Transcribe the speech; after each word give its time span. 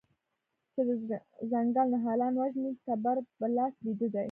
چې 0.73 0.81
د 0.87 0.89
ځنګل 1.51 1.87
نهالان 1.93 2.33
وژني 2.41 2.71
تبر 2.87 3.17
په 3.37 3.45
لاس 3.55 3.73
بیده 3.83 4.07
دی 4.13 4.19